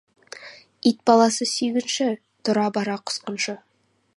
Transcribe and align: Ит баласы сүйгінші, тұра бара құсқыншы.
Ит 0.91 1.01
баласы 1.09 1.45
сүйгінші, 1.51 2.07
тұра 2.49 2.65
бара 2.79 2.97
құсқыншы. 3.11 3.57